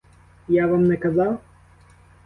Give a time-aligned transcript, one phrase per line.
[0.47, 1.39] Я вам не казав?